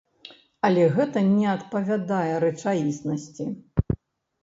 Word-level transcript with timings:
Але 0.69 0.85
гэта 0.95 1.23
не 1.27 1.45
адпавядае 1.55 2.33
рэчаіснасці! 2.47 3.51